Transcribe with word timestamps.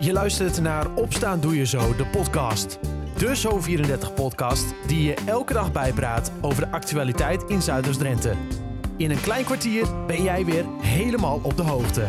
Je 0.00 0.12
luistert 0.12 0.60
naar 0.60 0.94
Opstaan 0.94 1.40
Doe 1.40 1.56
Je 1.56 1.66
Zo, 1.66 1.96
de 1.96 2.06
podcast. 2.06 2.78
De 3.16 3.36
Zo34-podcast 3.36 4.74
die 4.86 5.02
je 5.02 5.14
elke 5.26 5.52
dag 5.52 5.72
bijpraat 5.72 6.32
over 6.40 6.64
de 6.64 6.70
actualiteit 6.70 7.42
in 7.42 7.62
Zuiders-Drenthe. 7.62 8.34
In 8.96 9.10
een 9.10 9.20
klein 9.20 9.44
kwartier 9.44 10.06
ben 10.06 10.22
jij 10.22 10.44
weer 10.44 10.64
helemaal 10.80 11.40
op 11.42 11.56
de 11.56 11.62
hoogte. 11.62 12.00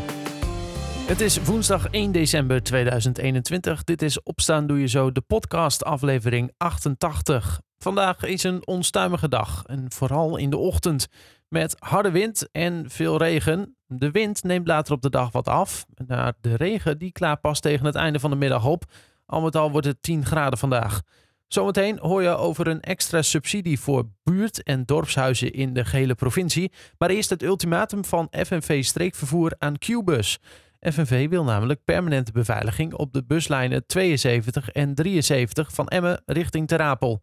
Het 1.07 1.21
is 1.21 1.43
woensdag 1.43 1.87
1 1.89 2.11
december 2.11 2.63
2021. 2.63 3.83
Dit 3.83 4.01
is 4.01 4.23
Opstaan 4.23 4.67
Doe 4.67 4.79
Je 4.79 4.87
Zo, 4.87 5.11
de 5.11 5.21
podcast 5.21 5.83
aflevering 5.83 6.53
88. 6.57 7.61
Vandaag 7.77 8.23
is 8.23 8.43
een 8.43 8.67
onstuimige 8.67 9.29
dag 9.29 9.63
en 9.65 9.91
vooral 9.91 10.37
in 10.37 10.49
de 10.49 10.57
ochtend 10.57 11.07
met 11.47 11.75
harde 11.79 12.11
wind 12.11 12.51
en 12.51 12.89
veel 12.89 13.17
regen. 13.17 13.77
De 13.91 14.11
wind 14.11 14.43
neemt 14.43 14.67
later 14.67 14.93
op 14.93 15.01
de 15.01 15.09
dag 15.09 15.31
wat 15.31 15.47
af. 15.47 15.85
Naar 16.07 16.33
de 16.41 16.55
regen 16.55 16.97
die 16.97 17.11
klaart 17.11 17.41
pas 17.41 17.59
tegen 17.59 17.85
het 17.85 17.95
einde 17.95 18.19
van 18.19 18.29
de 18.29 18.35
middag 18.35 18.65
op. 18.65 18.83
Al 19.25 19.41
met 19.41 19.55
al 19.55 19.71
wordt 19.71 19.87
het 19.87 20.01
10 20.01 20.25
graden 20.25 20.59
vandaag. 20.59 21.01
Zometeen 21.47 21.99
hoor 21.99 22.21
je 22.21 22.29
over 22.29 22.67
een 22.67 22.81
extra 22.81 23.21
subsidie 23.21 23.79
voor 23.79 24.09
buurt- 24.23 24.63
en 24.63 24.85
dorpshuizen 24.85 25.53
in 25.53 25.73
de 25.73 25.85
gehele 25.85 26.15
provincie. 26.15 26.71
Maar 26.97 27.09
eerst 27.09 27.29
het 27.29 27.43
ultimatum 27.43 28.05
van 28.05 28.27
FNV 28.31 28.83
Streekvervoer 28.83 29.55
aan 29.57 29.77
Qbus. 29.77 30.39
FNV 30.79 31.29
wil 31.29 31.43
namelijk 31.43 31.83
permanente 31.83 32.31
beveiliging 32.31 32.93
op 32.93 33.13
de 33.13 33.23
buslijnen 33.23 33.85
72 33.85 34.69
en 34.69 34.95
73 34.95 35.73
van 35.73 35.87
Emmen 35.87 36.21
richting 36.25 36.67
Terapel. 36.67 37.21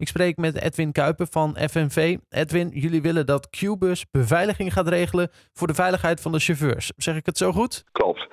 Ik 0.00 0.08
spreek 0.08 0.36
met 0.36 0.60
Edwin 0.62 0.92
Kuiper 0.92 1.26
van 1.30 1.56
FNV. 1.56 2.16
Edwin, 2.28 2.68
jullie 2.68 3.02
willen 3.02 3.26
dat 3.26 3.50
Qbus 3.50 4.10
beveiliging 4.10 4.72
gaat 4.72 4.88
regelen 4.88 5.28
voor 5.52 5.66
de 5.66 5.74
veiligheid 5.74 6.20
van 6.20 6.32
de 6.32 6.38
chauffeurs. 6.38 6.92
Zeg 6.96 7.16
ik 7.16 7.26
het 7.26 7.38
zo 7.38 7.52
goed? 7.52 7.84
Klopt. 7.92 8.26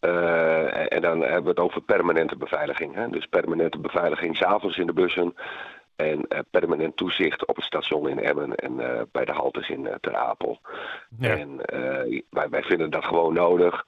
Uh, 0.00 0.92
en 0.92 1.02
dan 1.02 1.20
hebben 1.20 1.42
we 1.42 1.48
het 1.48 1.58
over 1.58 1.80
permanente 1.80 2.36
beveiliging. 2.36 2.94
Hè? 2.94 3.08
Dus 3.08 3.26
permanente 3.26 3.78
beveiliging 3.78 4.36
s'avonds 4.36 4.76
in 4.78 4.86
de 4.86 4.92
bussen. 4.92 5.34
En 6.02 6.26
uh, 6.28 6.38
permanent 6.50 6.96
toezicht 6.96 7.46
op 7.46 7.56
het 7.56 7.64
station 7.64 8.08
in 8.08 8.18
Emmen 8.18 8.54
en 8.54 8.72
uh, 8.72 9.00
bij 9.12 9.24
de 9.24 9.32
haltes 9.32 9.68
in 9.68 9.88
Ter 10.00 10.16
Apel. 10.16 10.60
Ja. 11.18 11.36
En 11.36 11.56
wij, 12.30 12.48
wij, 12.50 12.62
vinden 12.62 12.90
dat 12.90 13.04
gewoon 13.04 13.34
nodig. 13.34 13.84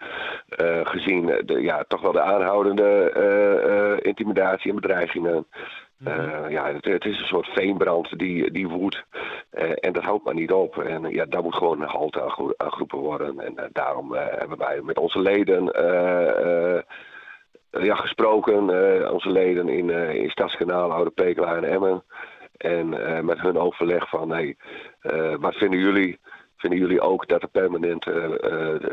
gezien 0.84 1.26
de, 1.26 1.60
ja, 1.60 1.84
toch 1.88 2.00
wel 2.00 2.12
de 2.12 2.20
aanhoudende 2.22 4.00
intimidatie 4.02 4.70
en 4.70 4.76
bedreigingen. 4.76 5.46
Uh, 6.08 6.50
ja, 6.50 6.72
het, 6.72 6.84
het, 6.84 7.04
is 7.04 7.20
een 7.20 7.26
soort 7.26 7.46
veenbrand 7.46 8.18
die, 8.18 8.50
die 8.50 8.68
woedt. 8.68 9.04
Uh, 9.52 9.70
en 9.74 9.92
dat 9.92 10.02
houdt 10.02 10.24
maar 10.24 10.34
niet 10.34 10.52
op. 10.52 10.78
En 10.78 11.10
ja, 11.10 11.24
daar 11.24 11.42
moet 11.42 11.54
gewoon 11.54 11.82
een 11.82 11.88
halte 11.88 12.22
aan 12.56 12.70
geroepen 12.70 12.98
worden. 12.98 13.40
En 13.40 13.52
uh, 13.56 13.64
daarom 13.72 14.14
hebben 14.14 14.58
wij 14.58 14.80
met 14.82 14.98
onze 14.98 15.20
leden 15.20 15.64
ja, 17.80 17.94
gesproken. 17.94 18.58
onze 19.12 19.30
leden 19.30 19.68
in, 19.68 19.90
in 19.90 20.30
Stadskanaal, 20.30 20.92
Oude 20.92 21.10
Pekela 21.10 21.56
en 21.56 21.64
Emmen. 21.64 22.04
En 22.56 22.88
met 23.24 23.40
hun 23.40 23.58
overleg 23.58 24.08
van, 24.08 24.30
hey, 24.30 24.56
wat 25.38 25.54
vinden 25.54 25.78
jullie? 25.78 26.18
Vinden 26.56 26.78
jullie 26.78 27.00
ook 27.00 27.28
dat 27.28 27.42
er 27.42 27.48
permanent 27.48 28.06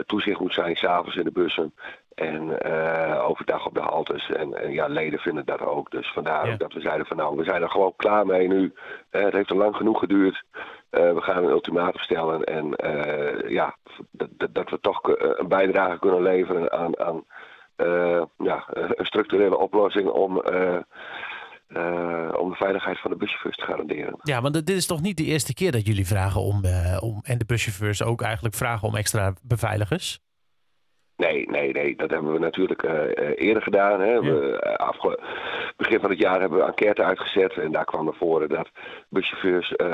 toezicht 0.05 0.39
moet 0.39 0.53
zijn, 0.53 0.75
s'avonds 0.75 1.15
in 1.15 1.23
de 1.23 1.31
bussen? 1.31 1.73
En 2.15 2.57
uh, 2.65 3.25
overdag 3.27 3.65
op 3.65 3.73
de 3.73 3.81
haltes. 3.81 4.31
En, 4.31 4.53
en, 4.53 4.71
ja, 4.71 4.87
leden 4.87 5.19
vinden 5.19 5.45
dat 5.45 5.61
ook. 5.61 5.91
Dus 5.91 6.11
vandaar 6.11 6.45
ja. 6.45 6.53
ook 6.53 6.59
dat 6.59 6.73
we 6.73 6.81
zeiden 6.81 7.05
van 7.05 7.17
nou, 7.17 7.37
we 7.37 7.43
zijn 7.43 7.61
er 7.61 7.69
gewoon 7.69 7.93
klaar 7.95 8.25
mee 8.25 8.47
nu. 8.47 8.73
Uh, 9.11 9.23
het 9.23 9.33
heeft 9.33 9.49
er 9.49 9.55
lang 9.55 9.75
genoeg 9.75 9.99
geduurd. 9.99 10.43
Uh, 10.91 11.13
we 11.13 11.21
gaan 11.21 11.43
een 11.43 11.49
ultimatum 11.49 12.01
stellen. 12.01 12.43
En 12.43 12.73
ja, 13.47 13.75
dat, 14.11 14.29
dat, 14.51 14.69
we 14.69 14.79
toch 14.79 14.99
een 15.03 15.47
bijdrage 15.47 15.99
kunnen 15.99 16.21
leveren 16.21 16.71
aan, 16.71 16.99
aan 16.99 17.23
ja, 18.37 18.65
een 18.73 19.05
structurele 19.05 19.57
oplossing 19.57 20.09
om... 20.09 20.37
om 22.37 22.49
de 22.49 22.55
veiligheid 22.55 22.99
van 22.99 23.11
de 23.11 23.17
buschauffeurs 23.17 23.55
te 23.55 23.65
garanderen. 23.65 24.19
Ja, 24.23 24.41
want 24.41 24.53
dit 24.53 24.69
is 24.69 24.87
toch 24.87 25.01
niet 25.01 25.17
de 25.17 25.23
eerste 25.23 25.53
keer 25.53 25.71
dat 25.71 25.87
jullie 25.87 26.07
vragen 26.07 26.41
om, 26.41 26.61
om 26.99 27.19
en 27.23 27.37
de 27.37 27.45
buschauffeurs 27.45 28.03
ook 28.03 28.21
eigenlijk 28.21 28.55
vragen 28.55 28.87
om 28.87 28.95
extra 28.95 29.33
beveiligers? 29.41 30.19
Nee, 31.15 31.49
nee, 31.49 31.71
nee. 31.71 31.95
Dat 31.95 32.09
hebben 32.09 32.33
we 32.33 32.39
natuurlijk 32.39 32.83
uh, 32.83 32.91
eerder 33.35 33.63
gedaan. 33.63 33.99
Hè. 33.99 34.11
Ja. 34.11 34.21
We, 34.21 34.77
afge... 34.77 35.19
Begin 35.81 35.99
van 35.99 36.09
het 36.09 36.19
jaar 36.19 36.39
hebben 36.39 36.57
we 36.57 36.63
een 36.63 36.69
enquête 36.69 37.03
uitgezet. 37.03 37.53
En 37.53 37.71
daar 37.71 37.85
kwam 37.85 38.05
naar 38.05 38.13
voren 38.13 38.49
dat 38.49 38.69
buschauffeurs 39.09 39.73
uh, 39.77 39.87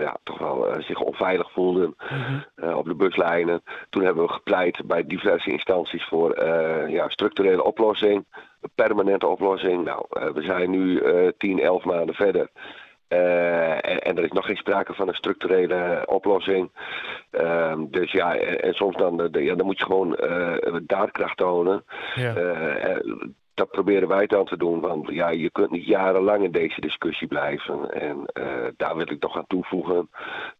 ja, 0.00 0.16
toch 0.22 0.38
wel 0.38 0.74
zich 0.78 1.00
onveilig 1.00 1.52
voelden 1.52 1.94
mm 2.10 2.44
-hmm. 2.56 2.74
op 2.74 2.84
de 2.84 2.94
buslijnen. 2.94 3.62
Toen 3.90 4.04
hebben 4.04 4.24
we 4.24 4.32
gepleit 4.32 4.86
bij 4.86 5.06
diverse 5.06 5.50
instanties 5.50 6.04
voor 6.04 6.44
ja, 6.90 7.08
structurele 7.08 7.64
oplossing. 7.64 8.26
Een 8.60 8.70
permanente 8.74 9.26
oplossing. 9.26 9.84
Nou, 9.84 10.04
we 10.34 10.42
zijn 10.42 10.70
nu 10.70 11.02
10, 11.38 11.60
11 11.60 11.84
maanden 11.84 12.14
verder. 12.14 12.48
Uh, 13.08 13.72
en, 13.72 13.98
en, 13.98 14.16
er 14.16 14.24
is 14.24 14.32
nog 14.32 14.46
geen 14.46 14.56
sprake 14.56 14.94
van 14.94 15.08
een 15.08 15.14
structurele 15.14 16.02
oplossing. 16.06 16.70
Uh, 17.30 17.74
dus 17.88 18.12
ja, 18.12 18.36
en, 18.36 18.60
en 18.60 18.74
soms 18.74 18.96
dan, 18.96 19.16
de, 19.16 19.42
ja, 19.42 19.54
dan 19.54 19.66
moet 19.66 19.78
je 19.78 19.84
gewoon 19.84 20.18
uh, 20.20 20.76
daadkracht 20.82 21.36
tonen. 21.36 21.84
Ja. 22.14 22.34
Uh, 23.58 23.64
dat 23.64 23.70
proberen 23.70 24.08
wij 24.08 24.26
dan 24.26 24.44
te 24.44 24.56
doen. 24.56 24.80
Want 24.80 25.08
ja, 25.08 25.28
je 25.28 25.50
kunt 25.50 25.70
niet 25.70 25.86
jarenlang 25.86 26.44
in 26.44 26.52
deze 26.52 26.80
discussie 26.80 27.28
blijven. 27.28 27.90
En 27.90 28.24
daar 28.76 28.96
wil 28.96 29.10
ik 29.10 29.22
nog 29.22 29.36
aan 29.36 29.46
toevoegen 29.46 30.08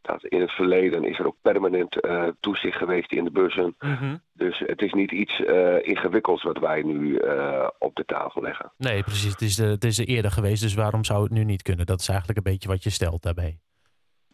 dat 0.03 0.25
in 0.25 0.41
het 0.41 0.51
verleden 0.51 1.05
is 1.05 1.19
er 1.19 1.27
ook 1.27 1.37
permanent 1.43 1.97
toezicht 2.41 2.77
geweest 2.77 3.13
in 3.13 3.25
de 3.25 3.31
bussen. 3.31 3.75
Mm 3.79 3.95
-hmm. 3.95 4.21
Dus 4.33 4.59
het 4.67 4.83
is 4.83 4.93
niet 4.93 5.13
iets 5.13 5.41
uh, 5.41 5.87
ingewikkelds 5.87 6.43
wat 6.43 6.59
wij 6.59 6.83
nu 6.83 7.21
uh, 7.21 7.69
op 7.79 7.95
de 7.95 8.05
tafel 8.05 8.43
leggen. 8.43 8.73
Nee, 8.77 9.03
precies. 9.03 9.31
Het 9.33 9.41
is, 9.41 9.57
de, 9.57 9.65
het 9.65 9.85
is 9.85 9.99
er 9.99 10.07
eerder 10.07 10.31
geweest, 10.31 10.63
dus 10.63 10.75
waarom 10.75 11.05
zou 11.05 11.23
het 11.23 11.33
nu 11.33 11.45
niet 11.45 11.63
kunnen? 11.63 11.87
Dat 11.87 12.01
is 12.01 12.09
eigenlijk 12.09 12.39
een 12.39 12.53
beetje 12.53 12.69
wat 12.69 12.83
je 12.83 12.91
stelt 12.91 13.23
daarbij. 13.23 13.59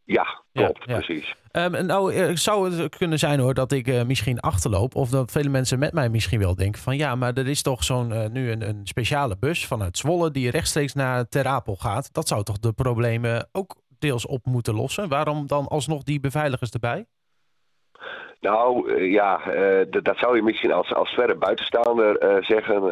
Ja, 0.05 0.43
klopt, 0.53 0.85
ja, 0.85 0.93
ja. 0.93 0.99
precies. 0.99 1.35
Um, 1.53 1.87
nou, 1.87 2.37
zou 2.37 2.75
het 2.75 2.97
kunnen 2.97 3.19
zijn 3.19 3.41
hoor 3.41 3.55
dat 3.55 3.73
ik 3.73 3.89
uh, 3.89 4.03
misschien 4.03 4.41
achterloop. 4.41 4.95
Of 4.95 5.09
dat 5.09 5.33
vele 5.33 5.49
mensen 5.49 5.79
met 5.79 5.93
mij 5.93 6.09
misschien 6.09 6.39
wel 6.39 6.55
denken 6.55 6.83
van 6.83 6.97
ja, 6.97 7.15
maar 7.15 7.33
er 7.33 7.49
is 7.49 7.63
toch 7.63 7.85
zo'n 7.85 8.33
nu 8.33 8.51
een, 8.51 8.69
een, 8.69 8.81
speciale 8.87 9.37
bus 9.41 9.67
vanuit 9.67 9.99
Zwolle 9.99 10.31
die 10.31 10.51
rechtstreeks 10.51 10.95
naar 10.95 11.29
Ter 11.29 11.47
Apel 11.47 11.77
gaat. 11.77 12.13
Dat 12.13 12.29
zou 12.29 12.43
toch 12.43 12.59
de 12.59 12.73
problemen 12.73 13.49
ook 13.53 13.75
deels 13.99 14.27
op 14.27 14.45
moeten 14.45 14.75
lossen? 14.75 15.09
Waarom 15.09 15.47
dan 15.47 15.67
alsnog 15.67 16.03
die 16.03 16.21
beveiligers 16.21 16.71
erbij? 16.71 17.07
Nou 18.41 19.03
ja, 19.11 19.55
uh, 19.55 19.87
dat 20.03 20.17
zou 20.17 20.37
je 20.37 20.43
misschien 20.43 20.73
als, 20.73 20.95
als 20.95 21.11
verre 21.11 21.35
buitenstaander 21.35 22.43
zeggen. 22.45 22.83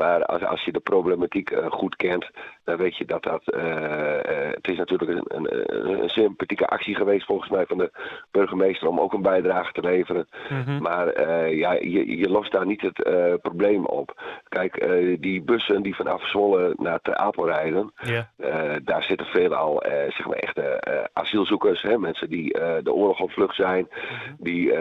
Maar 0.00 0.24
als, 0.24 0.44
als 0.44 0.64
je 0.64 0.72
de 0.72 0.80
problematiek 0.80 1.52
goed 1.68 1.96
kent, 1.96 2.30
dan 2.64 2.76
weet 2.76 2.96
je 2.96 3.04
dat 3.04 3.22
dat. 3.22 3.42
het 4.54 4.68
is 4.68 4.76
natuurlijk 4.76 5.10
een, 5.10 5.24
een, 5.36 6.02
een, 6.02 6.08
sympathieke 6.08 6.66
actie 6.66 6.94
geweest, 6.94 7.26
volgens 7.26 7.50
mij, 7.50 7.66
van 7.66 7.78
de 7.78 7.90
burgemeester 8.30 8.88
om 8.88 9.00
ook 9.00 9.12
een 9.12 9.22
bijdrage 9.22 9.72
te 9.72 9.80
leveren. 9.80 10.28
Mm 10.48 10.62
-hmm. 10.62 10.82
Maar 10.82 11.06
ja, 11.54 11.72
je, 11.72 12.18
je 12.18 12.28
lost 12.28 12.52
daar 12.52 12.66
niet 12.66 12.80
het 12.80 13.02
probleem 13.42 13.86
op. 13.86 14.22
Kijk, 14.48 14.72
die 15.20 15.42
bussen 15.42 15.82
die 15.82 15.96
vanaf 15.96 16.28
Zwolle 16.28 16.74
naar 16.76 17.00
Ter 17.00 17.16
Apel 17.16 17.46
rijden, 17.46 17.92
yeah. 18.02 18.76
daar 18.82 19.02
zitten 19.02 19.26
veelal 19.26 19.82
zeg 20.08 20.26
maar 20.26 20.36
echte 20.36 20.80
asielzoekers, 21.12 21.82
hè, 21.82 21.98
mensen 21.98 22.30
die 22.30 22.52
de 22.82 22.92
oorlog 22.92 23.20
op 23.20 23.30
vlucht 23.30 23.54
zijn. 23.54 23.88
Mm 23.90 23.98
-hmm. 23.98 24.36
Die, 24.38 24.72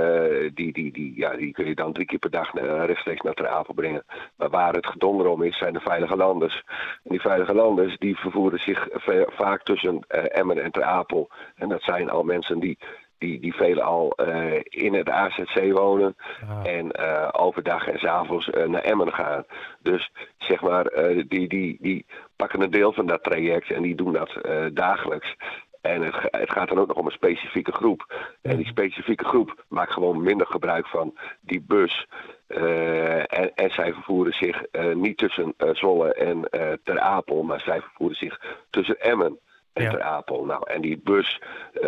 die, 0.53 0.73
die, 0.73 0.91
die, 0.91 1.13
ja, 1.15 1.35
die 1.35 1.51
kun 1.51 1.65
je 1.65 1.75
dan 1.75 1.93
drie 1.93 2.05
keer 2.05 2.19
per 2.19 2.29
dag 2.29 2.53
rechtstreeks 2.85 3.21
naar 3.21 3.33
Ter 3.33 3.47
Apel 3.47 3.73
brengen. 3.73 4.03
Maar 4.35 4.49
waar 4.49 4.73
het 4.73 4.87
gedonder 4.87 5.08
om 5.09 5.43
is, 5.43 5.57
zijn 5.57 5.73
de 5.73 5.79
veilige 5.79 6.15
landers. 6.15 6.63
En 7.03 7.09
die 7.09 7.21
veilige 7.21 7.53
landers 7.53 7.97
die 7.97 8.17
vervoeren 8.17 8.59
zich 8.59 8.87
vaak 9.27 9.63
tussen 9.63 9.93
uh, 9.95 10.37
Emmen 10.37 10.63
en 10.63 10.71
Ter 10.71 10.83
Apel. 10.83 11.29
En 11.55 11.69
dat 11.69 11.81
zijn 11.81 12.09
al 12.09 12.23
mensen 12.23 12.59
die 12.59 12.77
die, 13.19 13.39
die 13.39 13.53
velen 13.53 13.83
al 13.83 14.13
uh, 14.17 14.59
in 14.63 14.93
het 14.93 15.09
AZC 15.09 15.71
wonen 15.71 16.15
ah. 16.49 16.71
en 16.71 16.91
uh, 16.99 17.29
overdag 17.31 17.87
en 17.87 17.99
s'avonds 17.99 18.47
uh, 18.47 18.65
naar 18.67 18.81
Emmen 18.81 19.13
gaan. 19.13 19.43
Dus 19.81 20.11
zeg 20.37 20.61
maar, 20.61 20.83
die, 21.27 21.47
die, 21.47 21.77
die 21.81 22.05
pakken 22.35 22.61
een 22.61 22.71
deel 22.71 22.93
van 22.93 23.05
dat 23.05 23.23
traject 23.23 23.71
en 23.71 23.81
die 23.81 23.95
doen 23.95 24.13
dat 24.13 24.37
dagelijks. 24.73 25.35
En 25.81 26.01
het, 26.01 26.15
het, 26.21 26.51
gaat 26.51 26.67
dan 26.67 26.79
ook 26.79 26.87
nog 26.87 26.97
om 26.97 27.05
een 27.05 27.11
specifieke 27.11 27.71
groep. 27.71 28.13
En 28.41 28.57
die 28.57 28.65
specifieke 28.65 29.25
groep 29.25 29.65
maakt 29.67 29.93
gewoon 29.93 30.23
minder 30.23 30.47
gebruik 30.47 30.87
van 30.87 31.17
die 31.41 31.61
bus. 31.61 32.07
Uh, 32.49 33.17
en, 33.17 33.55
en, 33.55 33.69
zij 33.71 33.93
vervoeren 33.93 34.33
zich 34.33 34.63
uh, 34.71 34.95
niet 34.95 35.17
tussen 35.17 35.53
uh, 35.57 35.69
Zwolle 35.73 36.13
en 36.13 36.49
Ter 36.83 36.99
Apel, 36.99 37.43
maar 37.43 37.59
zij 37.59 37.81
vervoeren 37.81 38.17
zich 38.17 38.41
tussen 38.69 38.99
Emmen 38.99 39.39
en 39.73 39.83
ja. 39.83 39.89
Ter 39.89 40.01
Apel. 40.01 40.45
Nou, 40.45 40.61
en 40.65 40.81
die 40.81 41.01
bus, 41.03 41.41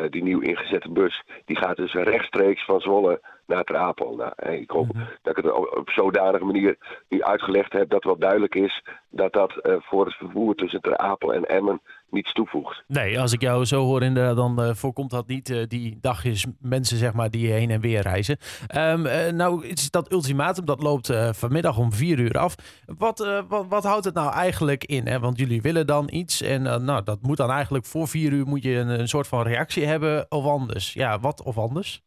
die 0.09 0.23
nieuw 0.23 0.39
ingezette 0.39 0.89
bus, 0.89 1.23
die 1.45 1.57
gaat 1.57 1.77
dus 1.77 1.93
rechtstreeks 1.93 2.65
van 2.65 2.79
Zwolle 2.79 3.21
naar 3.51 3.63
Ter 3.63 3.77
Apel. 3.77 4.15
Nou, 4.15 4.53
ik 4.53 4.69
hoop 4.69 4.93
mm 4.93 5.01
-hmm. 5.01 5.09
dat 5.21 5.37
ik 5.37 5.43
het 5.43 5.53
op 5.77 5.89
zodanige 5.89 6.45
manier 6.45 6.77
nu 7.09 7.23
uitgelegd 7.23 7.73
heb 7.73 7.89
dat 7.89 8.03
wel 8.03 8.17
duidelijk 8.17 8.55
is 8.55 8.83
dat 9.09 9.33
dat 9.33 9.53
voor 9.63 10.05
het 10.05 10.15
vervoer 10.15 10.55
tussen 10.55 10.81
Ter 10.81 10.97
Apel 10.97 11.33
en 11.33 11.45
Emmen 11.45 11.81
niets 12.09 12.33
toevoegt. 12.33 12.83
Nee, 12.87 13.19
als 13.19 13.33
ik 13.33 13.41
jou 13.41 13.65
zo 13.65 13.83
hoor 13.85 14.03
inderdaad, 14.03 14.35
dan 14.35 14.75
voorkomt 14.75 15.09
dat 15.09 15.27
niet 15.27 15.69
die 15.69 15.97
dagjes 16.01 16.45
mensen 16.59 16.97
zeg 16.97 17.13
maar 17.13 17.29
die 17.29 17.51
heen 17.51 17.69
en 17.69 17.81
weer 17.81 18.01
reizen. 18.01 18.37
Um, 18.75 19.01
nou 19.35 19.65
is 19.65 19.91
dat 19.91 20.11
ultimatum, 20.11 20.65
dat 20.65 20.81
loopt 20.81 21.13
vanmiddag 21.31 21.77
om 21.77 21.93
vier 21.93 22.19
uur 22.19 22.37
af. 22.37 22.55
Wat, 22.97 23.43
wat, 23.47 23.65
wat, 23.69 23.83
houdt 23.83 24.05
het 24.05 24.13
nou 24.13 24.33
eigenlijk 24.33 24.83
in? 24.83 25.07
Hè? 25.07 25.19
Want 25.19 25.39
jullie 25.39 25.61
willen 25.61 25.87
dan 25.87 26.07
iets 26.11 26.41
en 26.41 26.61
nou, 26.61 27.03
dat 27.03 27.21
moet 27.21 27.37
dan 27.37 27.49
eigenlijk 27.49 27.85
voor 27.85 28.07
vier 28.07 28.31
uur 28.31 28.45
moet 28.45 28.63
je 28.63 28.75
een, 28.75 28.99
een 28.99 29.07
soort 29.07 29.27
van 29.27 29.43
reactie 29.43 29.85
hebben 29.85 30.25
of 30.29 30.45
anders. 30.45 30.93
Ja, 30.93 31.19
wat 31.19 31.43
of 31.43 31.57
anders? 31.57 32.03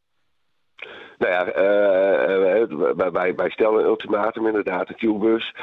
Nou 1.18 1.32
ja, 1.32 1.46
uh, 1.46 3.12
wij, 3.12 3.34
wij, 3.34 3.50
stellen 3.50 3.80
een 3.80 3.86
ultimatum 3.86 4.46
inderdaad, 4.46 4.88
de 4.88 4.94
Q-bus. 4.94 5.54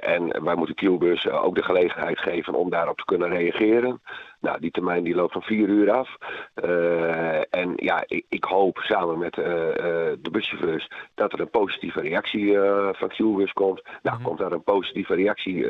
En 0.00 0.44
wij 0.44 0.54
moeten 0.54 0.74
Q-bus 0.74 1.28
ook 1.28 1.54
de 1.54 1.62
gelegenheid 1.62 2.18
geven 2.18 2.54
om 2.54 2.70
daarop 2.70 2.96
te 2.96 3.04
kunnen 3.04 3.28
reageren. 3.28 4.00
Nou, 4.46 4.60
die 4.60 4.70
termijn 4.70 5.04
die 5.04 5.14
loopt 5.14 5.32
van 5.32 5.42
vier 5.42 5.68
uur 5.68 5.90
af. 5.90 6.16
Uh, 6.64 7.54
en 7.54 7.72
ja, 7.76 8.04
ik, 8.06 8.24
ik, 8.28 8.44
hoop 8.44 8.78
samen 8.78 9.18
met 9.18 9.36
uh, 9.36 9.44
de 9.44 10.30
buschauffeurs 10.30 10.90
dat 11.14 11.32
er 11.32 11.40
een 11.40 11.50
positieve 11.50 12.00
reactie 12.00 12.58
van 12.92 13.08
Q-bus 13.08 13.52
komt. 13.52 13.82
Nou, 14.02 14.18
mm 14.18 14.24
komt 14.24 14.38
daar 14.38 14.52
een 14.52 14.62
positieve 14.62 15.14
reactie 15.14 15.66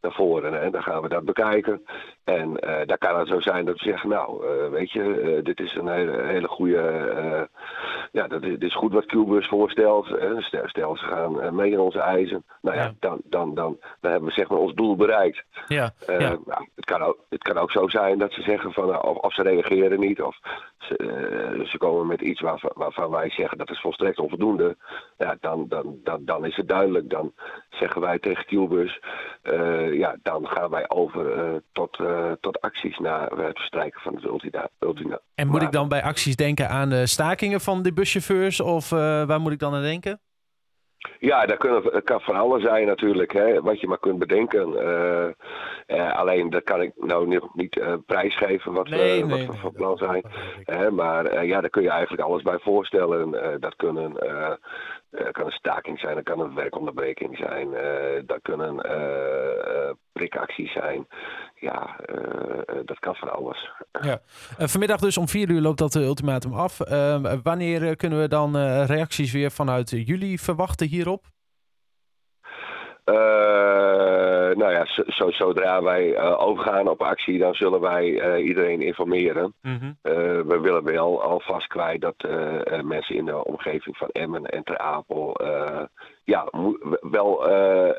naar 0.00 0.12
voren 0.12 0.62
en 0.62 0.70
dan 0.70 0.82
gaan 0.82 1.02
we 1.02 1.08
dat 1.08 1.24
bekijken. 1.24 1.84
En 2.24 2.52
daar 2.86 2.98
kan 2.98 3.18
het 3.18 3.28
zo 3.28 3.40
zijn 3.40 3.64
dat 3.64 3.78
we 3.78 3.84
zeggen, 3.84 4.08
nou, 4.08 4.44
weet 4.70 4.90
je, 4.90 5.40
dit 5.42 5.60
is 5.60 5.74
een 5.74 5.88
hele, 5.88 6.22
hele 6.22 6.48
goede, 6.48 7.48
ja, 8.12 8.28
dat 8.28 8.42
is, 8.42 8.48
dit 8.48 8.62
is 8.62 8.74
goed 8.74 8.92
wat 8.92 9.06
Q-bus 9.06 9.48
voorstelt. 9.48 10.06
stel, 10.66 10.96
ze 10.96 11.04
gaan 11.04 11.54
mee 11.54 11.70
in 11.70 11.80
onze 11.80 12.00
eisen. 12.00 12.44
Nou 12.62 12.76
ja, 12.76 12.94
Dan, 13.00 13.20
dan, 13.24 13.54
dan, 13.54 13.78
dan 14.00 14.10
hebben 14.10 14.28
we 14.28 14.34
zeg 14.34 14.48
maar 14.48 14.58
ons 14.58 14.74
doel 14.74 14.96
bereikt. 14.96 15.44
Ja, 15.68 15.92
ja. 16.06 16.18
Nou, 16.18 16.68
kan 16.90 17.02
ook, 17.02 17.18
het 17.28 17.42
kan 17.42 17.58
ook 17.58 17.70
zo 17.70 17.88
zijn 17.88 18.18
dat 18.18 18.32
ze 18.32 18.42
zeggen 18.42 18.72
van, 18.72 18.86
nou, 18.86 19.08
of, 19.08 19.16
of 19.16 19.34
ze 19.34 19.42
reageren 19.42 20.00
niet, 20.00 20.22
of 20.22 20.36
ze, 20.78 20.94
uh, 20.98 21.66
ze 21.66 21.78
komen 21.78 22.06
met 22.06 22.20
iets 22.20 22.40
waarvan, 22.40 22.70
waarvan, 22.74 23.10
wij 23.10 23.30
zeggen 23.30 23.58
dat 23.58 23.70
is 23.70 23.80
volstrekt 23.80 24.18
onvoldoende. 24.18 24.76
Ja, 25.18 25.36
dan, 25.40 25.66
dan, 25.68 25.98
dan, 26.04 26.24
dan 26.24 26.44
is 26.46 26.56
het 26.56 26.68
duidelijk. 26.68 27.10
Dan 27.10 27.32
zeggen 27.70 28.00
wij 28.00 28.18
tegen 28.18 28.44
Kielbus, 28.44 29.00
uh, 29.42 29.92
ja, 29.92 30.16
dan 30.22 30.46
gaan 30.46 30.70
wij 30.70 30.88
over 30.88 31.36
uh, 31.36 31.56
tot, 31.72 31.98
tot 32.40 32.60
acties 32.60 32.98
na 32.98 33.28
het 33.36 33.58
verstrijken 33.58 34.00
van 34.00 34.14
het 34.14 34.24
ultima. 34.24 34.68
ultima 34.78 35.20
en 35.34 35.48
moet 35.48 35.62
ik 35.62 35.72
dan 35.72 35.88
bij 35.88 36.02
acties 36.02 36.36
denken 36.36 36.68
aan 36.68 36.88
de 36.88 37.06
stakingen 37.06 37.60
van 37.60 37.82
de 37.82 37.92
buschauffeurs, 37.92 38.60
of 38.60 38.88
waar 38.90 39.40
moet 39.40 39.52
ik 39.52 39.58
dan 39.58 39.74
aan 39.74 39.82
denken? 39.82 40.20
Ja, 41.18 41.46
dat, 41.46 41.58
kunnen, 41.58 42.02
kan 42.04 42.20
van 42.20 42.36
alles 42.36 42.62
zijn 42.62 42.86
natuurlijk, 42.86 43.32
hè, 43.32 43.60
wat 43.60 43.80
je 43.80 43.86
maar 43.86 43.98
kunt 43.98 44.18
bedenken. 44.18 44.68
Uh, 44.68 45.28
uh, 45.90 46.12
alleen 46.12 46.50
dat 46.50 46.62
kan 46.62 46.82
ik 46.82 46.92
nou 46.96 47.28
nog 47.28 47.54
niet 47.54 47.76
uh, 47.76 47.94
prijsgeven 48.06 48.72
wat, 48.72 48.88
nee, 48.88 49.26
we, 49.26 49.30
wat 49.30 49.54
we 49.54 49.60
van 49.60 49.72
plan 49.72 49.96
zijn. 49.96 50.24
maar 50.94 51.44
ja, 51.46 51.60
daar 51.60 51.70
kun 51.70 51.82
je 51.82 51.90
eigenlijk 51.90 52.22
alles 52.22 52.42
bij 52.42 52.58
voorstellen. 52.58 53.30
dat 53.60 53.76
kunnen 53.76 54.16
eh, 55.10 55.30
kan 55.30 55.46
een 55.46 55.52
staking 55.52 55.98
zijn, 55.98 56.14
dat 56.14 56.24
kan 56.24 56.40
een 56.40 56.54
werkonderbreking 56.54 57.36
zijn, 57.36 57.68
dat 58.26 58.38
kunnen 58.42 58.80
prikacties 60.12 60.72
zijn. 60.72 61.06
Ja, 61.54 61.96
dat 62.84 62.98
kan 62.98 63.14
van 63.14 63.32
alles. 63.32 63.70
Ja. 64.00 64.20
vanmiddag 64.58 65.00
dus 65.00 65.16
om 65.16 65.28
vier 65.28 65.50
uur 65.50 65.60
loopt 65.60 65.78
dat 65.78 65.94
ultimatum 65.94 66.52
af. 66.52 66.78
wanneer 67.42 67.96
kunnen 67.96 68.20
we 68.20 68.28
dan 68.28 68.56
reacties 68.84 69.32
weer 69.32 69.50
vanuit 69.50 69.90
jullie 69.90 70.40
verwachten 70.40 70.86
hierop? 70.86 71.24
Uh, 73.04 74.09
nou 74.56 74.72
ja, 74.72 74.84
zo, 75.06 75.30
zodra 75.30 75.82
wij 75.82 76.06
uh, 76.06 76.42
overgaan 76.42 76.88
op 76.88 77.02
actie, 77.02 77.38
dan 77.38 77.54
zullen 77.54 77.80
wij 77.80 78.06
uh, 78.06 78.46
iedereen 78.46 78.80
informeren. 78.80 79.54
Mm 79.62 79.78
-hmm. 79.78 79.96
we 80.48 80.58
willen 80.60 80.84
wel 80.84 81.22
alvast 81.22 81.66
kwijt 81.66 82.00
dat 82.00 82.16
mensen 82.82 83.16
in 83.16 83.24
de 83.24 83.44
omgeving 83.44 83.96
van 83.96 84.08
Emmen 84.08 84.44
en 84.44 84.62
Ter 84.62 84.78
Apel 84.78 85.40
ja, 86.24 86.48
wel 87.00 87.42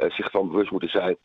zich 0.07 0.31
van 0.31 0.47
bewust 0.47 0.71
moeten 0.71 0.89
zijn 0.89 1.17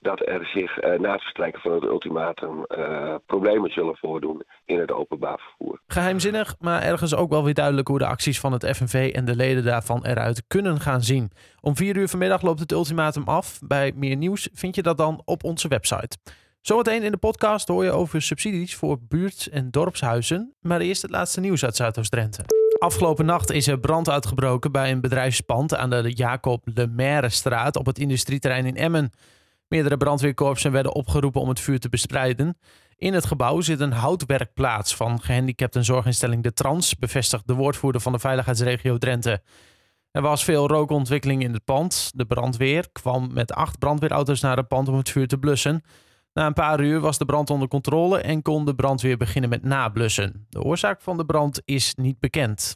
dat 0.00 0.20
er 0.26 0.46
zich 0.46 0.82
uh, 0.82 0.98
na 0.98 1.12
het 1.12 1.20
verstrijken 1.20 1.60
van 1.60 1.72
het 1.72 1.82
ultimatum 1.82 2.64
uh, 2.68 3.14
problemen 3.26 3.70
zullen 3.70 3.96
voordoen 3.96 4.42
in 4.64 4.78
het 4.78 4.92
openbaar 4.92 5.38
vervoer. 5.38 5.80
Geheimzinnig, 5.86 6.54
maar 6.58 6.82
ergens 6.82 7.14
ook 7.14 7.30
wel 7.30 7.44
weer 7.44 7.54
duidelijk 7.54 7.88
hoe 7.88 7.98
de 7.98 8.06
acties 8.06 8.40
van 8.40 8.52
het 8.52 8.76
FNV 8.76 9.10
en 9.14 9.24
de 9.24 9.36
leden 9.36 9.64
daarvan 9.64 10.04
eruit 10.04 10.42
kunnen 10.46 10.80
gaan 10.80 11.02
zien. 11.02 11.30
Om 11.60 11.76
vier 11.76 11.96
uur 11.96 12.08
vanmiddag 12.08 12.42
loopt 12.42 12.60
het 12.60 12.72
ultimatum 12.72 13.22
af. 13.24 13.58
Bij 13.66 13.92
meer 13.94 14.16
nieuws 14.16 14.48
vind 14.52 14.74
je 14.74 14.82
dat 14.82 14.96
dan 14.96 15.22
op 15.24 15.44
onze 15.44 15.68
website. 15.68 16.18
Zometeen 16.60 17.02
in 17.02 17.12
de 17.12 17.18
podcast 17.18 17.68
hoor 17.68 17.84
je 17.84 17.90
over 17.90 18.22
subsidies 18.22 18.76
voor 18.76 18.98
buurt- 19.08 19.48
en 19.52 19.70
dorpshuizen. 19.70 20.54
Maar 20.60 20.80
eerst 20.80 21.02
het 21.02 21.10
laatste 21.10 21.40
nieuws 21.40 21.64
uit 21.64 21.76
Zuidoost-Drenthe. 21.76 22.44
Afgelopen 22.78 23.26
nacht 23.26 23.50
is 23.50 23.66
er 23.66 23.80
brand 23.80 24.08
uitgebroken 24.08 24.72
bij 24.72 24.90
een 24.90 25.00
bedrijfspand 25.00 25.74
aan 25.74 25.90
de 25.90 26.12
Jacob 26.12 26.62
Lemaire 26.74 27.28
straat 27.28 27.76
op 27.76 27.86
het 27.86 27.98
industrieterrein 27.98 28.66
in 28.66 28.76
Emmen. 28.76 29.12
Meerdere 29.70 29.96
brandweerkorpsen 29.96 30.72
werden 30.72 30.94
opgeroepen 30.94 31.40
om 31.40 31.48
het 31.48 31.60
vuur 31.60 31.78
te 31.78 31.88
bestrijden. 31.88 32.58
In 32.96 33.14
het 33.14 33.24
gebouw 33.24 33.60
zit 33.60 33.80
een 33.80 33.92
houtwerkplaats 33.92 34.96
van 34.96 35.20
gehandicaptenzorginstelling 35.20 36.42
De 36.42 36.52
Trans, 36.52 36.98
bevestigt 36.98 37.46
de 37.46 37.54
woordvoerder 37.54 38.00
van 38.00 38.12
de 38.12 38.18
veiligheidsregio 38.18 38.98
Drenthe. 38.98 39.42
Er 40.10 40.22
was 40.22 40.44
veel 40.44 40.68
rookontwikkeling 40.68 41.42
in 41.42 41.52
het 41.52 41.64
pand. 41.64 42.10
De 42.14 42.24
brandweer 42.24 42.88
kwam 42.92 43.32
met 43.32 43.52
acht 43.52 43.78
brandweerauto's 43.78 44.40
naar 44.40 44.56
het 44.56 44.68
pand 44.68 44.88
om 44.88 44.96
het 44.96 45.10
vuur 45.10 45.26
te 45.26 45.38
blussen. 45.38 45.82
Na 46.32 46.46
een 46.46 46.52
paar 46.52 46.80
uur 46.80 47.00
was 47.00 47.18
de 47.18 47.24
brand 47.24 47.50
onder 47.50 47.68
controle 47.68 48.18
en 48.18 48.42
kon 48.42 48.64
de 48.64 48.74
brandweer 48.74 49.16
beginnen 49.16 49.50
met 49.50 49.62
nablussen. 49.62 50.46
De 50.48 50.62
oorzaak 50.62 51.00
van 51.00 51.16
de 51.16 51.24
brand 51.24 51.62
is 51.64 51.94
niet 51.94 52.18
bekend. 52.20 52.74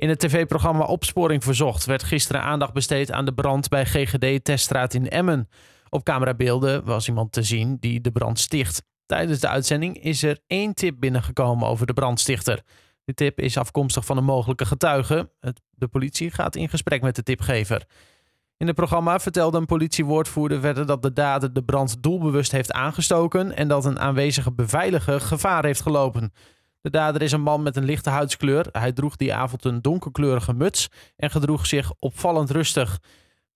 In 0.00 0.08
het 0.08 0.18
tv-programma 0.18 0.84
Opsporing 0.84 1.44
Verzocht 1.44 1.84
werd 1.84 2.02
gisteren 2.02 2.42
aandacht 2.42 2.72
besteed 2.72 3.12
aan 3.12 3.24
de 3.24 3.34
brand 3.34 3.68
bij 3.68 3.84
GGD 3.86 4.44
Teststraat 4.44 4.94
in 4.94 5.08
Emmen. 5.08 5.48
Op 5.88 6.04
camerabeelden 6.04 6.84
was 6.84 7.08
iemand 7.08 7.32
te 7.32 7.42
zien 7.42 7.76
die 7.80 8.00
de 8.00 8.10
brand 8.10 8.38
sticht. 8.38 8.82
Tijdens 9.06 9.40
de 9.40 9.48
uitzending 9.48 10.02
is 10.02 10.22
er 10.22 10.38
één 10.46 10.74
tip 10.74 10.96
binnengekomen 10.98 11.68
over 11.68 11.86
de 11.86 11.92
brandstichter. 11.92 12.62
De 13.04 13.14
tip 13.14 13.40
is 13.40 13.56
afkomstig 13.56 14.04
van 14.04 14.16
een 14.16 14.24
mogelijke 14.24 14.66
getuige. 14.66 15.30
de 15.70 15.88
politie 15.88 16.30
gaat 16.30 16.56
in 16.56 16.68
gesprek 16.68 17.02
met 17.02 17.16
de 17.16 17.22
tipgever. 17.22 17.84
In 18.56 18.66
het 18.66 18.76
programma 18.76 19.18
vertelde 19.18 19.58
een 19.58 19.66
politiewoordvoerder 19.66 20.60
verder 20.60 20.86
dat 20.86 21.02
de 21.02 21.12
dader 21.12 21.52
de 21.52 21.64
brand 21.64 22.02
doelbewust 22.02 22.52
heeft 22.52 22.72
aangestoken 22.72 23.56
en 23.56 23.68
dat 23.68 23.84
een 23.84 24.00
aanwezige 24.00 24.52
beveiliger 24.52 25.20
gevaar 25.20 25.64
heeft 25.64 25.82
gelopen. 25.82 26.32
De 26.80 26.90
dader 26.90 27.22
is 27.22 27.32
een 27.32 27.42
man 27.42 27.62
met 27.62 27.76
een 27.76 27.84
lichte 27.84 28.10
huidskleur. 28.10 28.66
Hij 28.72 28.92
droeg 28.92 29.16
die 29.16 29.34
avond 29.34 29.64
een 29.64 29.82
donkerkleurige 29.82 30.52
muts 30.52 30.88
en 31.16 31.30
gedroeg 31.30 31.66
zich 31.66 31.92
opvallend 31.98 32.50
rustig. 32.50 32.98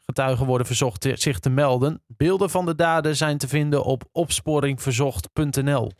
Getuigen 0.00 0.46
worden 0.46 0.66
verzocht 0.66 1.08
zich 1.14 1.38
te 1.38 1.50
melden. 1.50 2.02
Beelden 2.06 2.50
van 2.50 2.66
de 2.66 2.74
daden 2.74 3.16
zijn 3.16 3.38
te 3.38 3.48
vinden 3.48 3.84
op 3.84 4.04
opsporingverzocht.nl. 4.12 5.90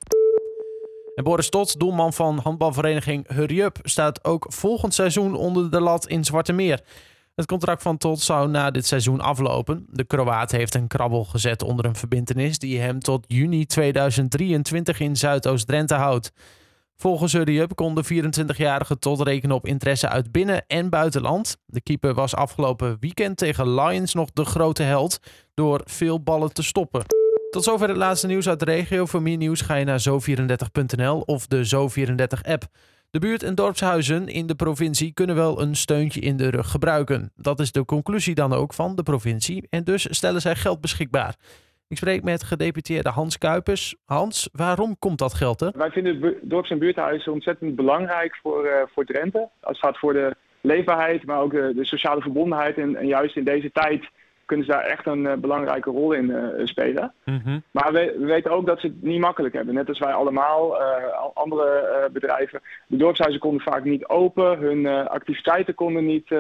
En 1.15 1.25
Boris 1.25 1.49
Tot, 1.49 1.79
doelman 1.79 2.13
van 2.13 2.39
handbalvereniging 2.39 3.29
Hurry 3.29 3.61
Up, 3.61 3.79
staat 3.83 4.25
ook 4.25 4.47
volgend 4.49 4.95
seizoen 4.95 5.35
onder 5.35 5.71
de 5.71 5.81
lat 5.81 6.07
in 6.07 6.25
Zwarte 6.25 6.53
Meer. 6.53 6.81
Het 7.35 7.47
contract 7.47 7.83
van 7.83 7.97
Tot 7.97 8.21
zou 8.21 8.49
na 8.49 8.71
dit 8.71 8.87
seizoen 8.87 9.21
aflopen. 9.21 9.87
De 9.91 10.05
Kroaat 10.05 10.51
heeft 10.51 10.75
een 10.75 10.87
krabbel 10.87 11.25
gezet 11.25 11.63
onder 11.63 11.85
een 11.85 11.97
verbintenis 11.97 12.59
die 12.59 12.81
hem 12.81 13.01
tot 13.01 13.25
juni 13.29 13.67
2023 13.67 15.01
in 15.01 15.17
Zuidoost-Drenthe 15.17 15.95
houdt. 15.95 16.33
Volgens 16.97 17.33
Hurry 17.33 17.67
kon 17.67 17.95
de 17.95 18.05
24-jarige 18.05 18.99
tot 18.99 19.21
rekenen 19.21 19.57
op 19.57 19.67
interesse 19.67 20.09
uit 20.09 20.33
binnen- 20.33 20.65
en 20.67 20.91
buitenland. 20.91 21.57
De 21.67 21.81
keeper 21.81 22.15
was 22.15 22.35
afgelopen 22.35 22.97
weekend 23.01 23.37
tegen 23.37 23.75
Lions 23.75 24.15
nog 24.15 24.31
de 24.33 24.45
grote 24.45 24.83
held 24.83 25.19
door 25.55 25.81
veel 25.85 26.23
ballen 26.23 26.53
te 26.53 26.63
stoppen. 26.63 27.05
Tot 27.51 27.65
zover 27.65 27.89
het 27.89 27.97
laatste 27.97 28.27
nieuws 28.27 28.49
uit 28.49 28.59
de 28.59 28.65
regio. 28.65 29.07
Voor 29.07 29.23
meer 29.23 29.37
nieuws 29.37 29.61
ga 29.61 29.75
je 29.75 29.85
naar 29.85 30.03
zo34.nl 30.09 31.21
of 31.21 31.47
de 31.47 31.65
Zo34-app. 31.67 32.67
De 33.11 33.19
buurt- 33.19 33.43
en 33.43 33.55
dorpshuizen 33.55 34.29
in 34.29 34.47
de 34.47 34.55
provincie 34.55 35.13
kunnen 35.13 35.37
wel 35.37 35.61
een 35.61 35.77
steuntje 35.77 36.21
in 36.21 36.37
de 36.37 36.49
rug 36.49 36.71
gebruiken. 36.71 37.33
Dat 37.37 37.61
is 37.61 37.73
de 37.73 37.85
conclusie 37.85 38.35
dan 38.35 38.53
ook 38.53 38.75
van 38.75 38.97
de 38.97 39.03
provincie 39.03 39.67
en 39.71 39.85
dus 39.85 40.07
stellen 40.11 40.41
zij 40.41 40.57
geld 40.57 40.81
beschikbaar. 40.81 41.37
Ik 41.89 41.97
spreek 41.97 42.23
met 42.23 42.43
gedeputeerde 42.43 43.09
Hans 43.09 43.39
Kuipers. 43.39 43.97
Hans, 44.05 44.49
waarom 44.53 44.99
komt 44.99 45.19
dat 45.19 45.35
geld 45.35 45.61
er? 45.61 45.73
Wij 45.77 45.91
vinden 45.91 46.37
dorps- 46.43 46.71
en 46.71 46.79
buurthuizen 46.79 47.33
ontzettend 47.33 47.77
belangrijk 47.77 48.37
voor, 48.43 48.67
uh, 48.67 48.73
voor 48.95 49.05
Drenthe. 49.05 49.49
Het 49.61 49.79
gaat 49.79 49.99
voor 49.99 50.13
de 50.13 50.37
leefbaarheid, 50.61 51.27
maar 51.27 51.41
ook 51.41 51.51
de, 51.51 51.73
de 51.77 51.85
sociale 51.85 52.21
verbondenheid. 52.21 52.79
En, 52.79 52.97
en, 52.97 53.07
juist 53.07 53.37
in 53.37 53.45
deze 53.45 53.73
tijd 53.73 54.09
kunnen 54.45 54.67
ze 54.67 54.73
daar 54.73 54.85
echt 54.85 55.07
een 55.07 55.25
uh, 55.25 55.33
belangrijke 55.33 55.91
rol 55.91 56.13
in 56.13 56.31
uh, 56.31 56.67
spelen. 56.67 57.13
Mm-hmm. 57.25 57.63
Maar 57.71 57.93
we, 57.93 58.17
we, 58.19 58.25
weten 58.25 58.51
ook 58.51 58.67
dat 58.67 58.81
ze 58.81 58.87
het 58.87 59.03
niet 59.03 59.21
makkelijk 59.21 59.55
hebben. 59.55 59.75
Net 59.75 59.89
als 59.89 59.99
wij 59.99 60.13
allemaal, 60.13 60.77
andere 61.35 62.09
bedrijven. 62.13 62.61
De 62.87 62.97
dorpshuizen 62.97 63.41
konden 63.41 63.63
vaak 63.63 63.85
niet 63.85 64.07
open. 64.07 64.59
Hun 64.59 64.87
activiteiten 65.09 65.75
konden 65.75 66.07
niet, 66.07 66.31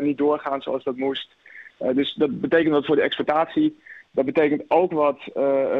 niet 0.00 0.18
doorgaan 0.18 0.62
zoals 0.62 0.84
dat 0.84 0.96
moest. 0.96 1.34
dus 1.78 2.14
dat 2.14 2.40
betekent 2.40 2.72
dat 2.72 2.86
voor 2.86 2.96
de 2.96 3.02
exploitatie 3.02 3.76
Dat 4.14 4.24
betekent 4.24 4.64
ook 4.68 4.92
wat 4.92 5.18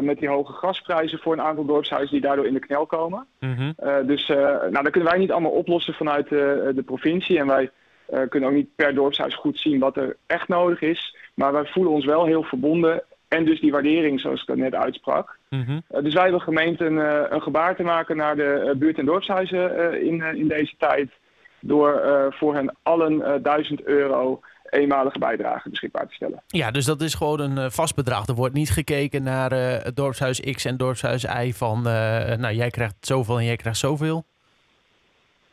met 0.00 0.18
die 0.18 0.28
hoge 0.28 0.52
gasprijzen 0.52 1.18
voor 1.18 1.32
een 1.32 1.40
aantal 1.40 1.64
dorpshuizen 1.64 2.12
die 2.12 2.20
daardoor 2.20 2.46
in 2.46 2.54
de 2.54 2.58
knel 2.58 2.86
komen. 2.86 3.26
Mhm. 3.40 3.72
dus 4.06 4.26
nou, 4.26 4.82
dat 4.82 4.90
kunnen 4.90 5.10
wij 5.10 5.18
niet 5.18 5.32
allemaal 5.32 5.50
oplossen 5.50 5.94
vanuit 5.94 6.28
de 6.28 6.82
provincie. 6.86 7.38
En 7.38 7.46
wij 7.46 7.70
kunnen 8.28 8.48
ook 8.48 8.54
niet 8.54 8.74
per 8.76 8.94
dorpshuis 8.94 9.34
goed 9.34 9.58
zien 9.58 9.78
wat 9.78 9.96
er 9.96 10.16
echt 10.26 10.48
nodig 10.48 10.80
is. 10.80 11.16
Maar 11.34 11.52
wij 11.52 11.66
voelen 11.66 11.92
ons 11.92 12.04
wel 12.04 12.24
heel 12.24 12.42
verbonden 12.42 13.02
en 13.28 13.44
dus 13.44 13.60
die 13.60 13.72
waardering, 13.72 14.20
zoals 14.20 14.40
ik 14.40 14.46
dat 14.46 14.56
net 14.56 14.74
uitsprak. 14.74 15.38
Mhm. 15.48 15.80
Eh, 15.88 16.02
dus 16.02 16.14
wij 16.14 16.22
hebben 16.22 16.40
gemeend 16.40 16.80
een, 16.80 16.96
een, 17.34 17.42
gebaar 17.42 17.76
te 17.76 17.82
maken 17.82 18.16
naar 18.16 18.36
de 18.36 18.74
buurt- 18.78 18.98
en 18.98 19.04
dorpshuizen 19.04 20.02
in, 20.02 20.22
in 20.22 20.48
deze 20.48 20.74
tijd. 20.78 21.10
Door 21.60 22.02
voor 22.30 22.54
hen 22.54 22.76
allen 22.82 23.42
1000 23.42 23.82
euro 23.82 24.40
eenmalige 24.74 25.18
bijdrage 25.18 25.70
beschikbaar 25.70 26.06
te 26.06 26.14
stellen. 26.14 26.42
Ja, 26.46 26.70
dus 26.70 26.84
dat 26.84 27.00
is 27.00 27.14
gewoon 27.14 27.40
een 27.40 27.70
vast 27.70 27.94
bedrag. 27.94 28.26
Er 28.26 28.34
wordt 28.34 28.54
niet 28.54 28.70
gekeken 28.70 29.22
naar 29.22 29.52
het 29.52 29.96
dorpshuis 29.96 30.40
X 30.40 30.64
en 30.64 30.76
dorpshuis 30.76 31.24
Y 31.24 31.52
van... 31.52 31.82
nou, 31.82 32.52
jij 32.52 32.70
krijgt 32.70 32.94
zoveel 33.00 33.38
en 33.38 33.44
jij 33.44 33.56
krijgt 33.56 33.78
zoveel. 33.78 34.24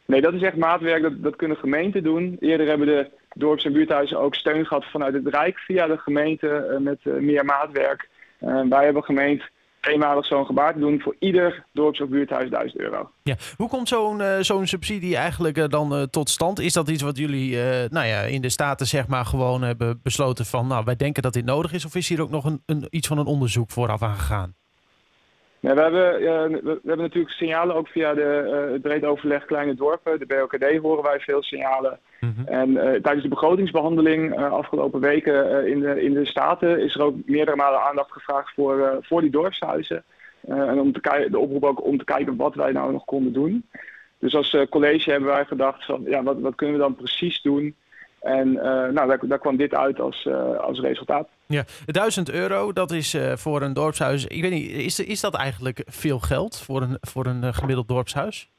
Nee, 0.05 0.21
dat 0.21 0.33
is 0.33 0.41
echt 0.41 0.55
maatwerk. 0.55 1.01
Dat, 1.01 1.23
dat 1.23 1.35
kunnen 1.35 1.57
gemeenten 1.57 2.03
doen. 2.03 2.37
Eerder 2.39 2.67
hebben 2.67 2.87
de 2.87 3.09
dorps- 3.33 3.65
en 3.65 3.73
buurthuizen 3.73 4.19
ook 4.19 4.35
steun 4.35 4.65
gehad 4.65 4.85
vanuit 4.85 5.13
het 5.13 5.27
Rijk 5.27 5.57
via 5.57 5.87
de 5.87 5.97
gemeente 5.97 6.47
eh, 6.47 6.77
met 6.77 6.99
eh, 7.03 7.13
meer 7.13 7.45
maatwerk. 7.45 8.09
Eh, 8.39 8.61
wij 8.69 8.83
hebben 8.83 9.03
gemeend 9.03 9.43
eenmalig 9.81 10.25
zo'n 10.25 10.45
gebaar 10.45 10.73
te 10.73 10.79
doen 10.79 11.01
voor 11.01 11.15
ieder 11.19 11.65
dorps- 11.73 12.01
of 12.01 12.09
buurthuis 12.09 12.49
1000 12.49 12.81
euro. 12.81 13.11
Ja. 13.23 13.35
Hoe 13.57 13.69
komt 13.69 13.87
zo'n 13.87 14.21
zo'n 14.39 14.67
subsidie 14.67 15.15
eigenlijk 15.15 15.69
dan 15.69 16.07
tot 16.09 16.29
stand? 16.29 16.59
Is 16.59 16.73
dat 16.73 16.89
iets 16.89 17.03
wat 17.03 17.17
jullie 17.17 17.57
nou 17.89 18.07
ja, 18.07 18.21
in 18.21 18.41
de 18.41 18.49
Staten 18.49 18.87
zeg 18.87 19.07
maar 19.07 19.25
gewoon 19.25 19.61
hebben 19.61 19.99
besloten 20.03 20.45
van... 20.45 20.67
nou, 20.67 20.83
wij 20.85 20.95
denken 20.95 21.23
dat 21.23 21.33
dit 21.33 21.45
nodig 21.45 21.73
is? 21.73 21.85
Of 21.85 21.95
is 21.95 22.09
hier 22.09 22.21
ook 22.21 22.29
nog 22.29 22.45
een, 22.45 22.63
een 22.65 22.87
iets 22.89 23.07
van 23.07 23.17
een 23.17 23.25
onderzoek 23.25 23.71
vooraf 23.71 24.01
aan 24.01 24.15
gegaan? 24.15 24.55
Nee, 25.61 25.73
we, 25.73 25.81
hebben, 25.81 26.19
we, 26.63 26.69
hebben 26.69 26.97
natuurlijk 26.97 27.33
signalen 27.33 27.75
ook 27.75 27.87
via 27.87 28.13
de, 28.13 28.43
uh, 28.45 28.71
het 28.71 28.81
breed 28.81 29.05
overleg 29.05 29.45
Kleine 29.45 29.75
Dorpen. 29.75 30.19
De 30.19 30.25
BOKD 30.25 30.77
horen 30.77 31.03
wij 31.03 31.19
veel 31.19 31.43
signalen. 31.43 31.99
Mhm. 32.19 32.47
En 32.47 32.69
uh, 32.69 32.81
tijdens 32.81 33.21
de 33.21 33.29
begrotingsbehandeling 33.29 34.39
uh, 34.39 34.51
afgelopen 34.51 34.99
weken 34.99 35.67
in, 35.67 35.79
de, 35.79 36.01
in 36.01 36.13
de 36.13 36.25
Staten 36.25 36.79
is 36.79 36.95
er 36.95 37.01
ook 37.01 37.15
meerdere 37.25 37.57
malen 37.57 37.81
aandacht 37.81 38.11
gevraagd 38.11 38.53
voor, 38.53 38.97
voor 39.01 39.21
die 39.21 39.29
dorpshuizen. 39.29 40.03
en 40.47 40.79
om 40.79 40.91
te 40.91 41.27
de 41.31 41.39
oproep 41.39 41.63
ook 41.63 41.85
om 41.85 41.97
te 41.97 42.03
kijken 42.03 42.35
wat 42.35 42.55
wij 42.55 42.71
nou 42.71 42.91
nog 42.91 43.05
konden 43.05 43.33
doen. 43.33 43.65
Dus 44.19 44.35
als 44.35 44.57
college 44.69 45.11
hebben 45.11 45.29
wij 45.29 45.45
gedacht 45.45 45.85
van 45.85 46.03
ja, 46.05 46.23
wat, 46.23 46.39
wat 46.39 46.55
kunnen 46.55 46.75
we 46.75 46.81
dan 46.81 46.95
precies 46.95 47.41
doen? 47.41 47.75
En 48.21 48.51
nou, 48.53 49.07
daar, 49.07 49.19
daar, 49.21 49.39
kwam 49.39 49.57
dit 49.57 49.73
uit 49.73 49.99
als, 49.99 50.27
als 50.57 50.79
resultaat. 50.79 51.27
Ja, 51.45 51.63
1000 51.85 52.31
euro, 52.31 52.73
dat 52.73 52.91
is 52.91 53.13
uh, 53.13 53.35
voor 53.35 53.61
een 53.61 53.73
dorpshuis. 53.73 54.25
Ik 54.25 54.41
weet 54.41 54.51
niet, 54.51 54.71
is, 54.71 54.99
is 54.99 55.21
dat 55.21 55.35
eigenlijk 55.35 55.83
veel 55.85 56.19
geld 56.19 56.59
voor 56.59 56.81
een, 56.81 56.97
voor 57.01 57.25
een 57.25 57.53
gemiddeld 57.53 57.87
dorpshuis? 57.87 58.49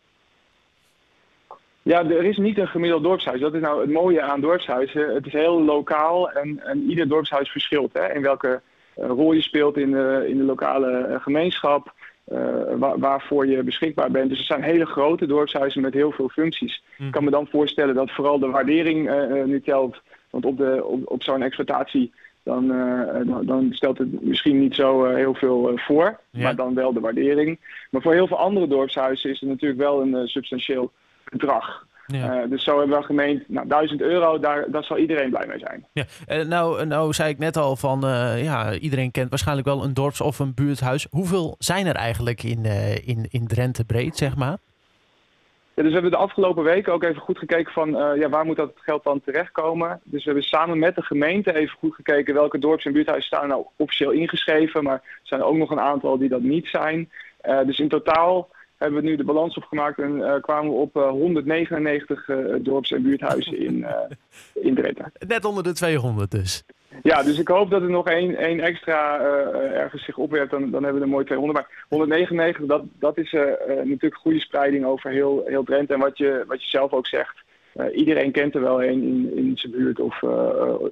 Ja, 1.83 2.05
er 2.05 2.25
is 2.25 2.37
niet 2.37 2.59
een 2.59 2.69
gemiddeld 2.69 3.03
dorpshuis. 3.03 3.41
Dat 3.41 3.55
is 3.55 3.61
nou 3.61 3.81
het 3.81 3.91
mooie 3.91 4.23
aan 4.23 4.41
dorpshuizen. 4.41 5.15
Het 5.15 5.27
is 5.27 5.33
heel 5.33 5.63
lokaal 5.63 6.31
en, 6.31 6.61
en 6.65 6.83
ieder 6.83 7.09
dorpshuis 7.09 7.51
verschilt. 7.51 7.93
Hè, 7.93 8.15
in 8.15 8.23
welke 8.23 8.61
rol 8.95 9.33
je 9.33 9.43
speelt 9.43 9.77
in 9.77 9.91
de, 9.91 10.25
in 10.29 10.37
de 10.37 10.45
lokale 10.45 11.19
gemeenschap. 11.21 11.95
Waar, 12.79 12.99
waarvoor 12.99 13.47
je 13.47 13.63
beschikbaar 13.63 14.11
bent. 14.11 14.29
Dus 14.29 14.39
er 14.39 14.45
zijn 14.45 14.63
hele 14.63 14.87
grote 14.87 15.27
dorpshuizen 15.27 15.83
met 15.83 15.95
heel 15.95 16.13
veel 16.13 16.29
functies. 16.29 16.83
Mm. 16.99 17.07
Ik 17.07 17.13
kan 17.13 17.25
me 17.25 17.31
dan 17.31 17.47
voorstellen 17.47 17.95
dat 17.95 18.11
vooral 18.11 18.39
de 18.39 18.47
waardering 18.47 19.11
nu 19.47 19.61
telt. 19.61 20.01
Want 20.31 20.45
op, 20.45 20.57
de, 20.57 20.85
op, 20.85 21.11
op 21.11 21.23
zo'n 21.23 21.43
exploitatie 21.43 22.13
dan, 22.43 22.73
uh, 22.73 23.47
dan, 23.47 23.69
stelt 23.73 23.99
het 23.99 24.23
misschien 24.23 24.61
niet 24.61 24.75
zo 24.75 25.07
uh, 25.07 25.15
heel 25.15 25.35
veel 25.35 25.73
uh, 25.73 25.79
voor, 25.79 26.21
Ja. 26.31 26.43
maar 26.43 26.57
dan 26.57 26.75
wel 26.75 26.93
de 26.93 27.01
waardering. 27.01 27.59
Maar 27.91 28.03
voor 28.03 28.13
heel 28.13 28.27
veel 28.27 28.39
andere 28.39 28.67
dorpshuizen 28.67 29.31
is 29.31 29.41
het 29.41 29.49
natuurlijk 29.49 29.81
wel 29.81 30.01
een 30.03 30.29
substantieel 30.29 30.93
bedrag. 31.25 31.87
Ja. 32.07 32.47
dus 32.47 32.65
zo 32.65 32.79
hebben 32.79 32.99
we 32.99 33.05
gemeend, 33.05 33.49
nou 33.49 33.69
1000 33.69 34.01
euro, 34.01 34.39
daar, 34.39 34.71
daar 34.71 34.85
zal 34.85 34.99
iedereen 34.99 35.31
blij 35.31 35.47
mee 35.47 35.59
zijn. 35.59 35.87
Ja. 35.93 36.05
nou, 36.43 36.87
nou 36.87 37.13
zei 37.13 37.31
ik 37.31 37.39
net 37.39 37.57
al 37.57 37.77
van, 37.77 38.01
ja, 38.37 38.73
iedereen 38.73 39.11
kent 39.11 39.29
waarschijnlijk 39.29 39.67
wel 39.69 39.85
een 39.85 39.95
dorps- 39.95 40.21
of 40.21 40.39
een 40.39 40.55
buurthuis. 40.55 41.07
Hoeveel 41.11 41.55
zijn 41.59 41.87
er 41.87 41.95
eigenlijk 41.95 42.43
in, 42.43 42.65
in, 43.05 43.27
in 43.31 43.47
Drenthe 43.47 43.85
breed, 43.85 44.17
zeg 44.17 44.37
maar? 44.37 44.57
Ja, 45.75 45.83
dus 45.83 45.87
we 45.87 45.93
hebben 45.93 46.11
de 46.11 46.17
afgelopen 46.17 46.65
weken 46.65 46.93
ook 46.93 47.03
even 47.03 47.21
goed 47.21 47.39
gekeken 47.39 47.73
van 47.73 47.91
ja, 48.19 48.29
waar 48.29 48.45
moet 48.45 48.57
dat 48.57 48.73
geld 48.75 49.05
dan 49.05 49.21
terechtkomen. 49.21 50.01
Dus 50.05 50.25
we 50.25 50.31
hebben 50.31 50.49
samen 50.49 50.79
met 50.79 50.95
de 50.95 51.03
gemeente 51.03 51.55
even 51.55 51.79
goed 51.79 51.95
gekeken 51.95 52.35
welke 52.35 52.59
dorps- 52.59 52.85
en 52.85 52.93
buurthuizen 52.93 53.27
staan 53.27 53.49
nou 53.49 53.65
officieel 53.77 54.11
ingeschreven. 54.11 54.83
Maar 54.83 54.95
er 54.95 55.21
zijn 55.23 55.41
er 55.41 55.47
ook 55.47 55.57
nog 55.57 55.71
een 55.71 55.81
aantal 55.81 56.19
die 56.19 56.29
dat 56.29 56.43
niet 56.43 56.67
zijn. 56.67 57.11
Dus 57.67 57.79
in 57.79 57.89
totaal 57.89 58.49
hebben 58.83 59.03
we 59.03 59.09
nu 59.09 59.17
de 59.17 59.25
balans 59.25 59.57
opgemaakt 59.57 59.99
en 59.99 60.17
uh, 60.17 60.35
kwamen 60.41 60.71
we 60.71 60.77
op 60.77 60.95
199 60.95 62.31
dorps- 62.61 62.93
en 62.93 63.03
buurthuizen 63.03 63.59
in, 63.59 63.87
in 64.55 64.75
Drenthe. 64.75 65.05
Net 65.27 65.45
onder 65.45 65.63
de 65.63 65.73
200 65.73 66.31
dus. 66.31 66.65
Ja, 67.03 67.23
dus 67.23 67.39
ik 67.39 67.49
hoop 67.49 67.71
dat 67.71 67.83
er 67.83 67.91
nog 67.91 68.07
één, 68.07 68.37
één 68.37 68.61
extra 68.61 69.21
ergens 69.73 70.05
zich 70.05 70.17
opwerpt. 70.17 70.51
Dan, 70.51 70.71
dan 70.71 70.83
hebben 70.83 71.01
we 71.01 71.07
er 71.07 71.13
mooi 71.13 71.25
200. 71.25 71.59
Maar 71.59 71.87
199, 71.89 72.67
dat, 72.67 72.83
dat 72.99 73.19
is 73.19 73.33
natuurlijk 73.67 74.17
goede 74.17 74.41
spreiding 74.41 74.85
over 74.85 75.11
heel, 75.11 75.43
heel 75.47 75.65
Drenthe. 75.65 75.95
En 75.95 76.01
wat 76.01 76.19
je, 76.19 76.45
wat 76.47 76.63
je 76.63 76.69
zelf 76.69 76.93
ook 76.93 77.07
zegt, 77.07 77.43
iedereen 77.95 78.33
kent 78.33 78.55
er 78.55 78.61
wel 78.61 78.83
een 78.83 79.03
in, 79.03 79.37
in 79.37 79.53
zijn 79.55 79.73
buurt 79.73 80.01
of, 80.01 80.23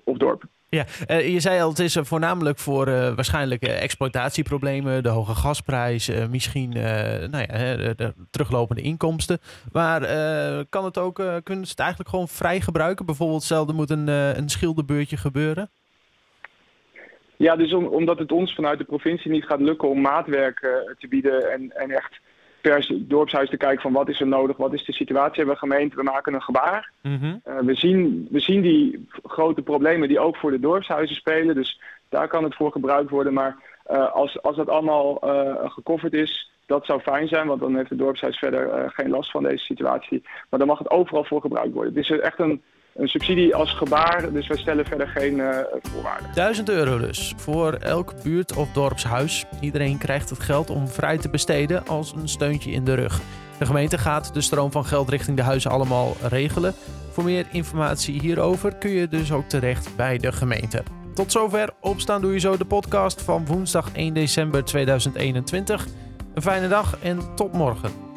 of 0.04 0.16
dorp. 0.16 0.42
Ja, 0.70 0.84
je 1.18 1.40
zei 1.40 1.60
al, 1.60 1.68
het 1.68 1.78
is 1.78 1.98
voornamelijk 2.00 2.58
voor 2.58 2.84
waarschijnlijk 3.14 3.62
exploitatieproblemen, 3.62 5.02
de 5.02 5.08
hoge 5.08 5.34
gasprijs, 5.34 6.10
misschien 6.30 6.70
nou 7.30 7.44
ja, 7.48 7.76
de, 7.76 7.92
de, 7.96 8.14
teruglopende 8.30 8.82
inkomsten. 8.82 9.38
Maar 9.72 10.00
kan 10.68 10.84
het 10.84 10.98
ook, 10.98 11.14
kunnen 11.42 11.64
ze 11.64 11.70
het 11.70 11.78
eigenlijk 11.80 12.10
gewoon 12.10 12.28
vrij 12.28 12.60
gebruiken? 12.60 13.06
Bijvoorbeeld, 13.06 13.50
er 13.50 13.74
moet 13.74 13.90
een, 13.90 14.08
een 14.08 14.48
schilderbeurtje 14.48 15.16
gebeuren? 15.16 15.70
Ja, 17.40 17.56
dus 17.56 17.72
om, 17.72 17.86
omdat 17.86 18.18
het 18.18 18.32
ons 18.32 18.54
vanuit 18.54 18.78
de 18.78 18.84
provincie 18.84 19.30
niet 19.30 19.44
gaat 19.44 19.60
lukken 19.60 19.88
om 19.88 20.00
maatwerk 20.00 20.60
uh, 20.62 20.70
te 20.98 21.08
bieden 21.08 21.52
en, 21.52 21.72
en 21.76 21.90
echt 21.90 22.20
per 22.60 22.86
dorpshuis 22.90 23.50
te 23.50 23.56
kijken 23.56 23.80
van 23.80 23.92
wat 23.92 24.08
is 24.08 24.20
er 24.20 24.26
nodig, 24.26 24.56
wat 24.56 24.72
is 24.72 24.84
de 24.84 24.92
situatie, 24.92 25.36
hebben 25.36 25.54
we 25.54 25.60
gemeente, 25.60 25.96
we 25.96 26.02
maken 26.02 26.34
een 26.34 26.42
gebaar. 26.42 26.90
Mm 27.02 27.18
-hmm. 27.18 27.40
uh, 27.46 27.58
we, 27.58 27.74
zien, 27.74 28.28
we 28.30 28.40
zien 28.40 28.60
die 28.60 29.08
grote 29.22 29.62
problemen 29.62 30.08
die 30.08 30.20
ook 30.20 30.36
voor 30.36 30.50
de 30.50 30.60
dorpshuizen 30.60 31.16
spelen, 31.16 31.54
dus 31.54 31.80
daar 32.08 32.28
kan 32.28 32.44
het 32.44 32.54
voor 32.54 32.72
gebruikt 32.72 33.10
worden. 33.10 33.32
Maar 33.32 33.56
uh, 33.90 34.12
als, 34.12 34.42
als 34.42 34.56
dat 34.56 34.68
allemaal 34.68 35.18
gecoverd 35.64 36.12
is, 36.12 36.50
dat 36.66 36.86
zou 36.86 37.00
fijn 37.00 37.28
zijn, 37.28 37.46
want 37.46 37.60
dan 37.60 37.76
heeft 37.76 37.90
het 37.90 37.98
dorpshuis 37.98 38.38
verder 38.38 38.90
geen 38.90 39.10
last 39.10 39.30
van 39.30 39.42
deze 39.42 39.64
situatie. 39.64 40.22
Maar 40.48 40.58
dan 40.58 40.68
mag 40.68 40.78
het 40.78 40.90
overal 40.90 41.24
voor 41.24 41.40
gebruikt 41.40 41.72
worden. 41.72 41.94
Het 41.94 42.10
is 42.10 42.18
echt 42.18 42.38
een 42.38 42.62
een 42.94 43.08
subsidie 43.08 43.54
als 43.54 43.72
gebaar, 43.72 44.32
dus 44.32 44.46
wij 44.46 44.56
stellen 44.56 44.84
verder 44.84 45.08
geen 45.08 45.36
uh, 45.36 45.58
voorwaarden. 45.82 46.30
1000 46.34 46.68
euro 46.68 46.98
dus 46.98 47.34
voor 47.36 47.72
elk 47.72 48.22
buurt- 48.22 48.56
of 48.56 48.72
dorpshuis. 48.72 49.44
Iedereen 49.60 49.98
krijgt 49.98 50.30
het 50.30 50.40
geld 50.40 50.70
om 50.70 50.88
vrij 50.88 51.18
te 51.18 51.28
besteden 51.28 51.86
als 51.86 52.12
een 52.16 52.28
steuntje 52.28 52.70
in 52.70 52.84
de 52.84 52.94
rug. 52.94 53.20
De 53.58 53.66
gemeente 53.66 53.98
gaat 53.98 54.34
de 54.34 54.40
stroom 54.40 54.72
van 54.72 54.84
geld 54.84 55.08
richting 55.08 55.36
de 55.36 55.42
huizen 55.42 55.70
allemaal 55.70 56.16
regelen. 56.28 56.74
Voor 57.10 57.24
meer 57.24 57.46
informatie 57.52 58.20
hierover 58.20 58.74
kun 58.74 58.90
je 58.90 59.08
dus 59.08 59.32
ook 59.32 59.48
terecht 59.48 59.96
bij 59.96 60.18
de 60.18 60.32
gemeente. 60.32 60.82
Tot 61.14 61.32
zover 61.32 61.70
Opstaan 61.80 62.20
Doe 62.20 62.32
Je 62.32 62.38
Zo, 62.38 62.56
de 62.56 62.64
podcast 62.64 63.22
van 63.22 63.46
woensdag 63.46 63.92
1 63.92 64.14
december 64.14 64.64
2021. 64.64 65.86
Een 66.34 66.42
fijne 66.42 66.68
dag 66.68 66.98
en 67.02 67.34
tot 67.34 67.52
morgen. 67.52 68.09